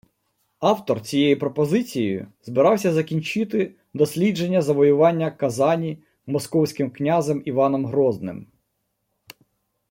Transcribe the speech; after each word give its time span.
Автор 0.61 1.01
цією 1.01 1.39
пропозицією 1.39 2.27
збирався 2.43 2.93
закінчити 2.93 3.75
дослідження 3.93 4.61
завоювання 4.61 5.31
Казані 5.31 5.97
Московським 6.25 6.91
князем 6.91 7.41
Іваном 7.45 7.85
Грозним 7.85 8.47